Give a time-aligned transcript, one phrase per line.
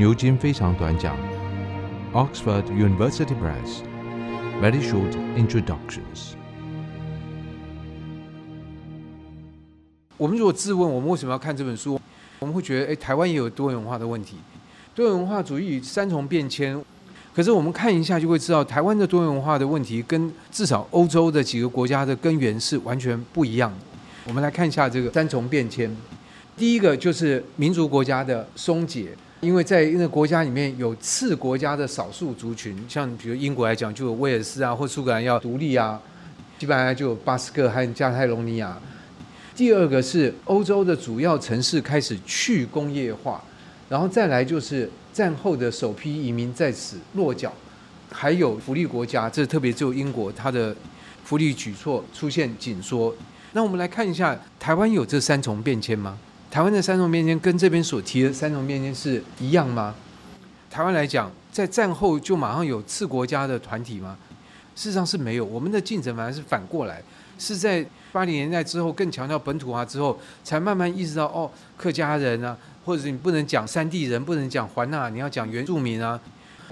[0.00, 1.14] 牛津非常短讲
[2.14, 3.82] ，Oxford University Press
[4.58, 6.32] Very Short Introductions。
[10.16, 12.00] 我们如果自问，我们为什么要看这本书？
[12.38, 14.36] 我们会觉得，诶，台湾也有多元化的问题，
[14.94, 16.82] 多元文化主义三重变迁。
[17.34, 23.76] 可是我们看一下就会知道，台湾的多元文化的问题跟至少欧洲的几个国家的根源是完全不一样的。
[24.24, 25.94] 我们来看一下这个三重变迁。
[26.56, 36.00] 第一个就是民族国家的松解，因为在那个国家里面有次国家的少数族群，像比如英国来讲，就有威尔斯啊或苏格兰要独立啊，
[36.58, 38.78] 西班牙就有巴斯克和加泰隆尼亚。
[39.56, 43.42] 第二个是欧洲的主要城市开始去工业化，
[43.88, 44.90] 然后再来就是。
[45.12, 47.52] 战后的首批移民在此落脚，
[48.12, 50.74] 还有福利国家，这特别只有英国，它的
[51.24, 53.12] 福利举措出现紧缩。
[53.52, 56.16] 那我们来看一下，台湾有这三重变迁吗？
[56.50, 59.94] 台湾的三重变迁跟这边所提的三重变迁是一样吗？
[60.68, 64.16] 台湾来讲，在战后就马上有次国家的团体吗？
[64.74, 67.00] 事实上是没有，我们的进程反而是反过来，
[67.38, 72.56] 是在八零年代之后更强调本土化之后，才慢慢意识到哦，客家人啊。
[72.82, 76.18] 或者是你不能讲山地人，不能讲环纳，你要讲原住民啊。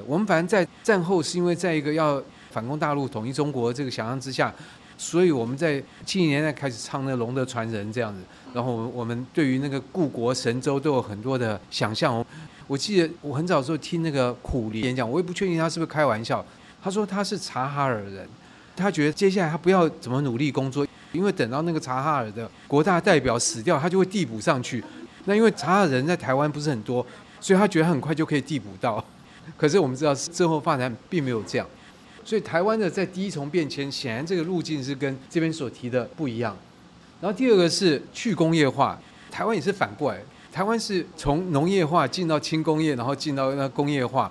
[0.06, 4.52] 我们反正在战后是因为在一个要反攻大陆、统一中国这个想象之下，
[4.98, 8.20] 所以我们在七零年代开始唱那《龙的传人》这样子。
[8.52, 12.24] 然后我们我们对于那个故国神州都有很多的想象。
[12.66, 16.44] 我记得我很早时候听那个苦苓演讲，我也不确定他是不是开玩笑。
[16.82, 18.28] 他说他是察哈尔人，
[18.76, 24.84] 他觉得接下来他不要怎么努力工作，因为等到那个察哈尔的国大代表死掉，他就会递补上去。
[25.24, 27.04] 那因为察哈尔人在台湾不是很多，
[27.40, 29.02] 所以他觉得很快就可以递补到。
[29.56, 31.66] 可是我们知道之后发展并没有这样，
[32.28, 36.54] 所以台湾的在第一重变迁，显然这个路径是跟这边所提的不一样。
[37.22, 40.20] 然后第二个是去工业化，台湾也是反过来，
[40.52, 44.30] 台湾是从农业化进到轻工业，然后进到那工业化。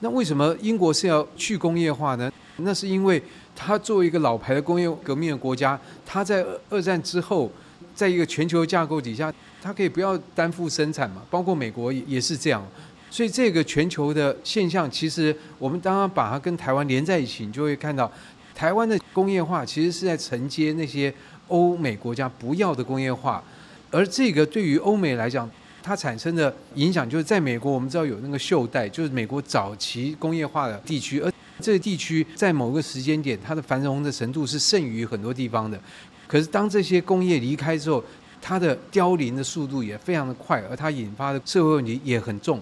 [0.00, 2.30] 那为什么英国是要去工业化呢？
[2.58, 3.22] 那是因为
[3.56, 7.50] 它作为一个老牌的工业革命的国家，它在二战之后，
[7.94, 9.32] 在一个全球架构底下。
[9.62, 12.62] 它可以不要担负生产嘛，包括美国也是这样，
[13.10, 18.10] 所以这个全球的现象，其实我们当然把它跟台湾连在一起，你就会看到
[18.54, 21.12] 台湾的工业化其实是在承接那些
[21.48, 23.42] 欧美国家不要的工业化，
[23.90, 25.48] 而这个对于欧美来讲，
[25.82, 35.80] 它产生的影响就是在美国，我们知道有那个袖带，就是美国早期工业化的地区，而这个地区在某个时间点，它的繁荣的程度是胜于很多地方的，
[36.26, 38.04] 可是当这些工业离开之后，
[38.42, 42.60] 它的凋零的速度也非常的快，而它引发的社会问题也很重。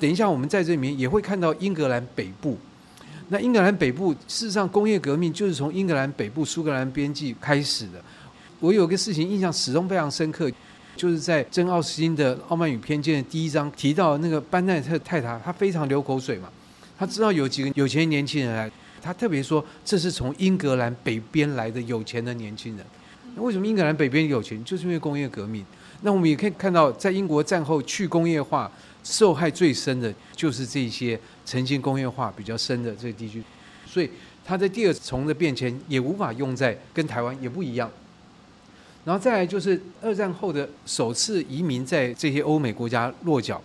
[0.00, 2.58] 等一下，我们在这里面也会看到英格兰北部。
[3.28, 8.02] 那英格兰北部事实上工业革命就是从英格兰北部苏格兰边境开始的。
[8.60, 10.50] 我有个事情印象始终非常深刻，
[10.96, 16.48] 就是在真·奥斯汀的《傲慢与偏见》第一章提到那个班奈特太太，他非常流口水嘛。
[16.98, 22.86] 他知道有几个有钱年轻人来，他特别说这是从英格兰北边来的有钱的年轻人。
[23.34, 24.62] 那为什么英格兰北边有钱？
[24.64, 25.64] 就是因为工业革命。
[26.02, 28.70] 那我们也可以看到，在英国战后去工业化，
[29.04, 33.40] 受害最深的就是这些曾经工业化比较深的这个地区。
[33.86, 34.10] 所以
[34.44, 37.88] 它的第二重的变迁也无法用在跟台湾也不一样。
[39.04, 43.62] 然后再来就是二战后的首次移民在这些欧美国家落脚。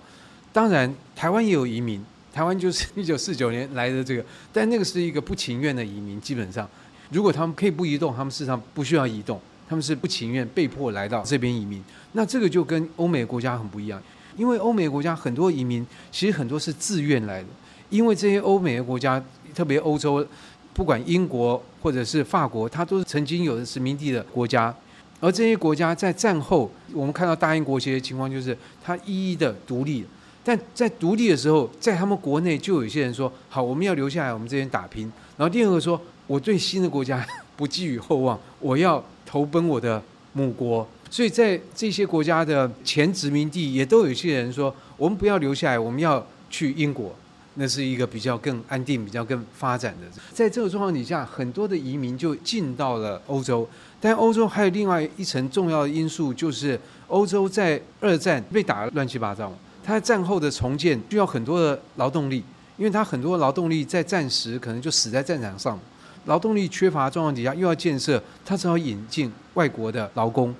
[0.51, 6.69] 当然台湾也有移民，台湾就是一九四九年来的这个，但那个是一个不情愿的移民，基本上
[7.09, 9.39] 如果他们可以不移动，他们事实上不需要移动。
[9.69, 11.79] 他们是不情愿被迫来到这边移民，
[12.13, 14.01] 那这个就跟欧美国家很不一样，
[14.37, 17.47] 因为欧美国家很多移民其实很多是自愿来的，
[17.89, 19.23] 因为这些欧美的国家，
[19.53, 20.25] 特别欧洲，
[20.73, 24.73] 不管英国或者是法国，它都是曾经有的殖民地的国家，
[25.19, 30.05] 而这些国家在战后，我们看到大英国协的情况就是它一一的独立，
[30.43, 37.25] 但在独立的时候，在他们国内就有些人说，好，我们要留下来，我们这边打拼，然后第二个说，我对新的国家
[37.55, 39.03] 不寄予厚望，我要。
[39.31, 40.01] 投奔我的
[40.33, 47.15] 母国，所以在这些国家的前殖民地，也都有一些人说，我们不要留下来，我们要去英国，
[47.55, 50.21] 那是一个比较更安定、比较更发展的。
[50.31, 53.67] 在这个状况底下，很多的移民就进到了欧洲，
[53.99, 59.51] 但欧洲还有另外一层重要的因素，就是欧洲在二战被打得乱七八糟，
[59.83, 62.43] 它战后的重建需要很多的劳动力，
[62.77, 65.79] 因为它很多劳动力在战时可能就死在战场上。
[66.25, 70.53] 劳动力缺乏状况底下，又要建设，他只好引进外国的劳工，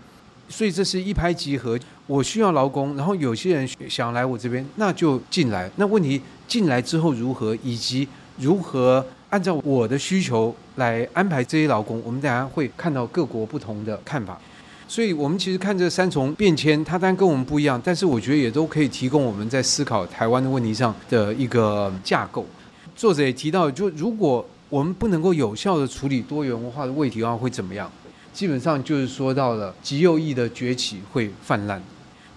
[0.50, 1.80] 所以这是一拍即合。
[2.08, 5.70] 我需要劳工，然后有些人想来我这边，那就进来。
[5.78, 8.08] 那问题进来之后如何，以及
[8.38, 14.38] 如何按照我的需求来安排这些劳工，我们等下会看到各国不同的看法。
[14.88, 22.44] 所以，我们其实看这三重变迁，它当然跟我们不一样，但是我觉得也都可以提供我们在思考台湾的问题上的一个架构。
[22.96, 27.88] 作者也提到，就如果我们不能够有效地处理多元文化的问题的话，会怎么样？
[28.40, 31.84] 基本上就是说到了极右翼的崛起会泛滥。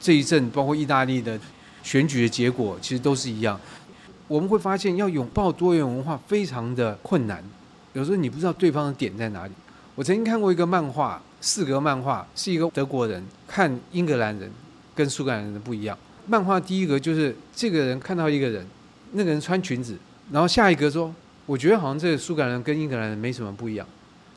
[0.01, 1.39] 这一阵包括意大利的
[1.85, 3.57] 选举的结果，其实都是一样。
[4.27, 7.41] 我们会发现，要拥抱多元文化非常的困难。
[7.93, 9.53] 有时候你不知道对方的点在哪里。
[9.95, 11.23] 我曾经看过一个漫画。
[11.41, 14.51] 四格漫画是一个德国人看英格兰人
[14.97, 15.97] 跟苏格兰人的不一样。
[16.27, 18.67] 漫画第一格就是这个人看到一个人，
[19.13, 19.97] 那个人穿裙子，
[20.33, 21.15] 然后下一格说
[21.47, 23.87] ：“我觉得好像这个苏格兰人跟英格兰人没什么不一样。”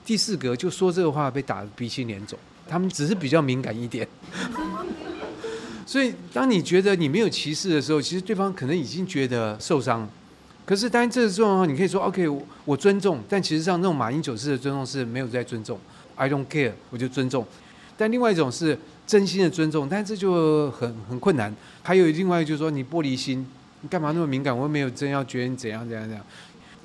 [0.05, 2.37] 第四格就说这个话被打得鼻青脸肿，
[2.69, 4.07] 他们只是比较敏感一点。
[5.85, 10.07] 所以当你觉得你没有歧视的时候，其实对方可能已经觉得受伤。
[10.65, 12.27] 可是当然这种话你可以说 “OK，
[12.65, 15.79] 我尊重”，但其实上那种马英九式的尊重是没有在尊重。
[16.15, 17.45] I don't care，我就尊重。
[17.97, 21.55] 但另外一种是真心的尊重，但这就很很困难。
[21.83, 23.45] 还有另外就是说，你玻璃心，
[23.81, 24.57] 你干嘛那么敏感？
[24.57, 26.25] 我又没有真要觉得你怎样怎样怎样。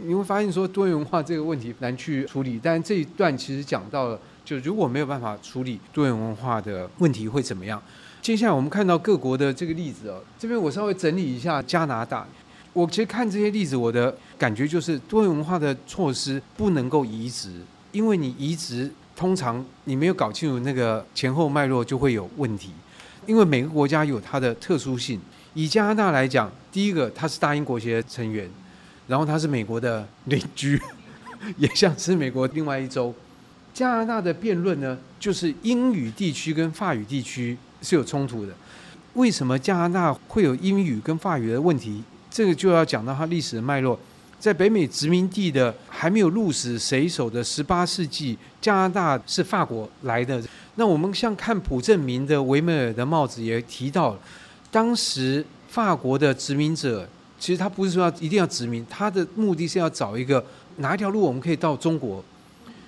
[0.05, 2.61] 你会发现说多元文化这个问题难去处理。
[2.63, 7.83] 但这一段其实讲到了，就如果没有办法处理多元文化的问题会怎么样？
[8.21, 12.27] 接下来我们看到各国的这个例子哦，这边我稍微整理一下加拿大。
[12.73, 17.51] 我其实看这些例子，我的感觉就是多元文化的措施不能够移植，
[17.93, 18.91] 因为你移植。
[19.17, 22.71] 通常你没有搞清楚那个前后脉络，就会有问题。
[23.27, 25.21] 因为每个国家有它的特殊性。
[25.53, 28.49] 以加拿大来讲，第一个它是大英国协成员，
[29.11, 30.81] 然后它是美国的邻居，
[31.59, 33.13] 也像是美国另外一州。
[33.75, 38.53] 加拿大的辩论呢，就是英语地区跟法语地区是有冲突的。
[39.15, 42.05] 为什么加拿大会有英语跟法语的问题？
[42.31, 43.99] 这个就要讲到它历史的脉络。
[44.39, 50.41] 在北美殖民地的还没有鹿死谁手的十八世纪，加拿大是法国来的。
[50.77, 54.17] 那我们像看朴正明的《维梅尔的帽子》也提到，
[54.71, 57.07] 当时法国的殖民者
[57.41, 60.45] 其实他不是说要一定要殖民，他的目的是要找一个
[60.77, 62.23] 哪一条路我们可以到中国。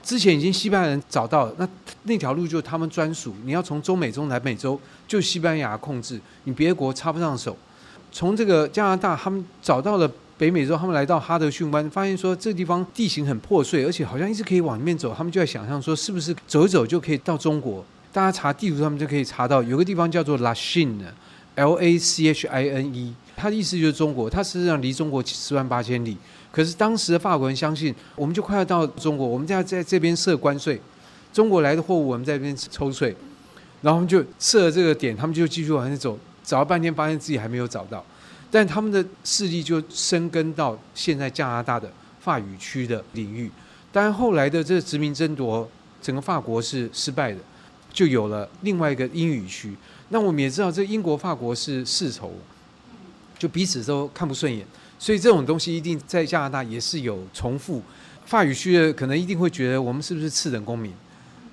[0.03, 1.69] 之前已经西班牙人找到，那
[2.05, 3.35] 那条路就是他们专属。
[3.45, 4.79] 你要从中美洲、来美洲，
[5.09, 7.57] 就西班牙控制，你别国插不上手。
[8.13, 10.09] 从这个加拿大，他们找到了。
[10.39, 15.15] 北美洲，他们来到哈德逊湾，发现说这地方地形很破碎，而且好像一直可以往里面走。
[15.17, 17.85] 他们就在想象说，是不是走一走就可以到中国？
[18.13, 24.31] 大家查地图，他们就可以查到有个地方叫做 Lachine，L A C H I N E，他的意思就是中国。
[24.31, 26.17] 它实际上离中国十万八千里。
[26.53, 30.81] 可是当时的法国人相信，我们就快要到中国，我们在在这边设关税，
[31.33, 33.17] 中国来的货物我们在这边抽税，
[33.81, 38.05] 然后他们就设了这个点，他们就继续往前走，找了半天，发现自己还没有找到。
[38.49, 41.91] 但他们的势力就生根到现在加拿大的
[42.21, 43.51] 法语区的领域。
[43.91, 45.69] 当然后来的这个殖民争夺，
[46.01, 47.39] 整个法国是失败的，
[47.93, 49.75] 就有了另外一个英语区。
[50.11, 52.31] 那我们也知道，这英国、法国是世仇，
[53.43, 54.65] 就彼此都看不顺眼，
[55.01, 57.83] 所以这种东西一定在加拿大也是有重复。
[58.25, 60.93] 法语区的可能一定会觉得我们是不是次等公民，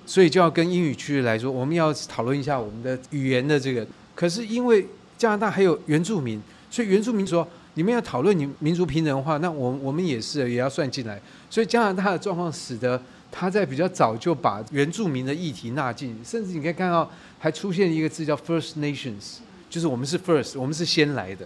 [0.06, 3.84] 所以就要跟英语区来说，我们要讨论一下我们的语言的这个。
[4.14, 4.86] 可是因为
[5.18, 6.40] 加拿大还有原住民。
[6.72, 7.44] 所以原住民说
[7.74, 11.20] ：“你们要讨论你民族平等的话，那我我们也是也要算进来。”
[11.50, 13.02] 所以加拿大的状况使得
[13.32, 17.10] 他在比较早就把原住民的议题纳进，甚至你可以看到
[17.40, 21.44] 还出现一个字叫 “First Nations”，就是我们是 First，我们是先来的。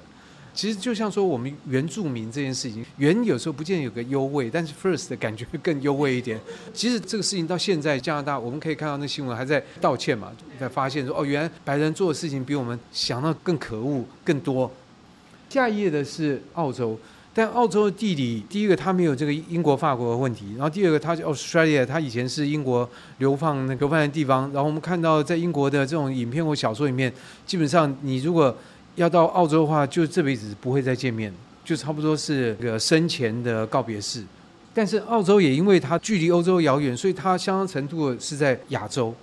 [0.54, 6.40] 其实就像说我们原住民这件事情，原有时候不见得有个优位，但是 First 的感觉会更优位一点。
[6.72, 10.30] 其实这个事情到现在加拿大，我们可以看到那新闻还在道歉嘛，
[10.60, 14.70] 在发现说：“哦，原来白人做的事情比我们想到更可恶更多。”
[15.50, 16.98] 下一页的是澳洲，
[17.32, 27.12] 但澳洲的地理，第一个它没有这个英国、法国的问题，然后第二个它是 Australia，它以前是英国流放那流放的地方，然后我们看到在英国的这种影片或小说里面，
[27.46, 28.56] 基本上你如果
[28.94, 31.32] 要到澳洲的话，就这辈子不会再见面，
[31.64, 34.22] 就差不多是个生前的告别式。
[34.72, 39.14] 但是澳洲也因为它距离欧洲遥远，所以它相当程度是在亚洲。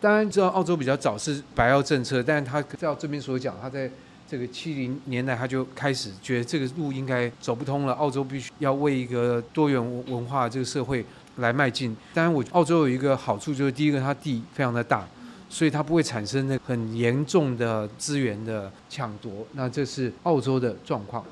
[0.00, 3.90] 当然知道澳洲比较早是白澳政策，但是它照这边所讲，它在。
[4.30, 7.92] 这个七零年代，他就开始觉得这个路应该走不通了。
[7.94, 11.04] 澳洲必须要为一个多元文化这个社会
[11.38, 11.96] 来迈进。
[12.14, 15.04] 当然，我澳洲有一个好处，就是第一个，它地非常的大，
[15.50, 19.46] 所以它不会产生那很严重的资源的抢夺。
[19.52, 21.22] 那这是澳洲的状况。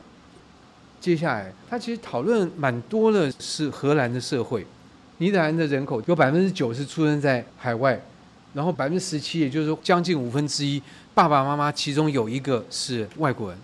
[1.01, 4.67] 接下来，他其实讨论蛮多的是荷兰的社会。
[5.19, 8.01] 尼德兰的人口有百分之九是出生在海外，
[8.53, 10.83] 然后百分之十七，也就是说将近五分之一。
[11.15, 13.59] 爸爸妈妈其中有一个是外国人。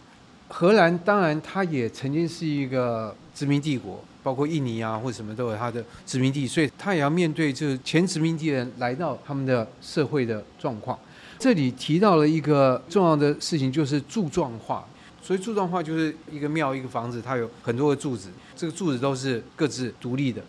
[0.48, 10.98] 荷兰当然，它也曾经是一个殖民帝国，包括印尼啊或者什么都有它的殖民地，所以他也要面对就是前殖民地人来到他们的社会的状况。
[11.38, 14.84] 这里提到了一个重要的事情，就是柱状化。
[15.22, 20.42] 所以柱状化就是一个庙、一个房子，它有很多个柱子，这个柱子都是各自独立的。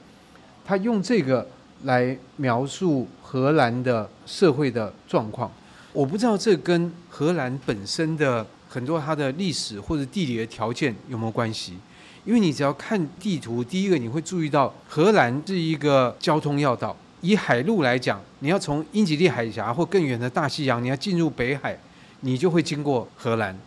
[0.66, 1.48] 他用这个
[1.84, 5.52] 来描述荷兰的社会的状况。
[5.94, 11.78] 我不知道这跟荷兰本身的很多它的历史或者地理的条件有没有关系？
[12.26, 16.96] 因为你只要看地图，第一个你会注意到荷兰是一个交通要道。
[17.22, 21.78] 以海路来讲，你要从英吉利海峡或更远的大西洋，你要进入北海，
[22.22, 23.58] 你就会经过荷兰。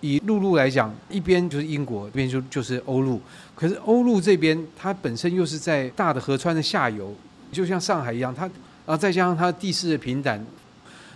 [0.00, 3.20] 以陆路来讲，一边就是英国，一边就就是欧陆。
[3.54, 7.14] 可是欧陆这边，它本身又是在大的河川的下游，
[7.52, 8.48] 就像上海一样，它
[8.86, 10.44] 啊再加上它地势的平坦。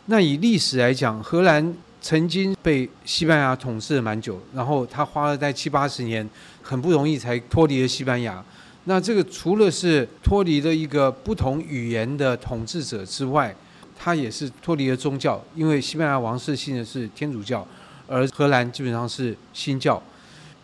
[0.06, 1.74] 那以历史来讲，荷兰
[2.04, 6.28] 曾经被西班牙统治了蛮久，然后他花了在七八十年，
[6.60, 8.44] 很不容易才脱离了西班牙。
[8.84, 13.56] 那这个除了是脱离了一个不同语言的统治者之外，
[13.98, 17.66] 他也是脱离了宗教，因为西班牙王室信的是天主教，
[18.06, 20.02] 而荷兰基本上是新教。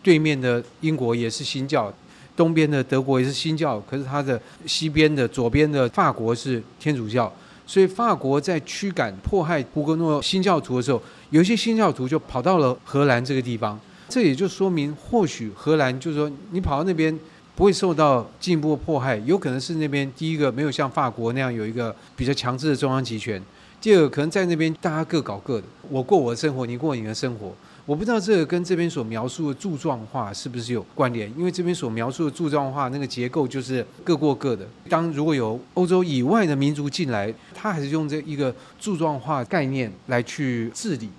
[0.03, 1.91] 对面的英国也是新教，
[2.35, 7.33] 东边的德国也是新教，可是它的西边的左边的法国是天主教。
[7.65, 13.79] 所以法国在驱赶迫害胡格诺新教徒的时候，有一些新教徒就跑到了荷兰这个地方。
[14.07, 17.17] 这也就说明，或许荷兰就是说，你跑到那边
[17.55, 23.41] 不会受到进一步的迫害，有可能是那边第一个没有像法国那样有一个比较强制的中央集权，
[23.79, 27.55] 第二个可能在那边大家各搞各的，我过我的生活，你过你的生活。
[27.85, 31.31] 我不知道这个跟这边所描述的柱状化是不是有关联？
[31.37, 34.67] 因为这边所描述的柱状化那个结构就是各过各的。
[34.89, 41.09] 当如果有欧洲以外的民族进来，他还是用这一个柱状化概念来去治理。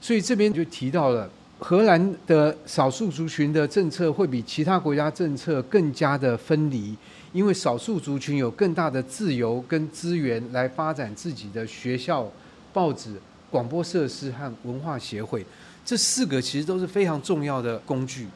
[0.00, 6.94] 所以这边就提到了荷兰的少数族群的政策会比其他国家政策更加的分离，
[7.32, 12.30] 因为少数族群有更大的自由跟资源来发展自己的学校、
[12.72, 13.14] 报纸、
[13.50, 15.44] 广播设施和文化协会。
[15.84, 18.26] 这四个其实都是非常重要的工具，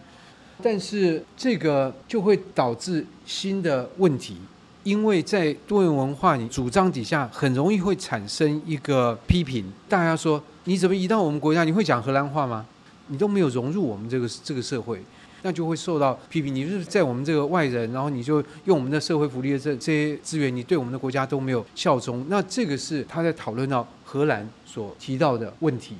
[0.62, 4.36] 但是这个就会导致新的问题，
[4.84, 9.64] 因为在多元文化主张底下，很容易会产生一个批评。
[9.88, 11.64] 大家说，你怎么移到我们国家？
[11.64, 12.66] 你会讲荷兰话吗？
[13.08, 15.02] 你都没有融入我们这个这个社会，
[15.42, 16.54] 那就会受到批评。
[16.54, 22.24] 你是在我们这个外人，然后你就用我们的社会福利的这这些资源，你对我们的国家都没有效忠。
[22.28, 25.96] 那这个是他在讨论到荷兰所提到的问题。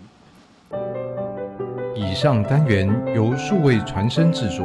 [1.97, 4.65] 以上单元由数位传声制作。